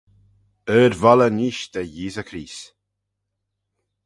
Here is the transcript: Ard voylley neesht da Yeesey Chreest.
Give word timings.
Ard 0.77 0.93
voylley 1.01 1.31
neesht 1.39 1.71
da 1.73 1.81
Yeesey 1.95 2.25
Chreest. 2.29 2.67